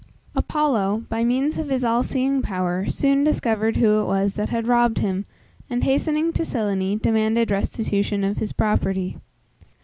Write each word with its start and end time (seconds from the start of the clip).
Apollo, 0.35 1.05
by 1.09 1.23
means 1.23 1.59
of 1.59 1.69
his 1.69 1.83
all 1.83 2.01
seeing 2.01 2.41
power, 2.41 2.87
soon 2.89 3.23
discovered 3.23 3.77
who 3.77 3.99
it 4.01 4.05
was 4.05 4.33
that 4.33 4.49
had 4.49 4.65
robbed 4.65 4.97
him, 4.97 5.25
and 5.69 5.83
hastening 5.83 6.33
to 6.33 6.43
Cyllene, 6.43 6.97
demanded 6.99 7.51
restitution 7.51 8.23
of 8.23 8.37
his 8.37 8.51
property. 8.51 9.17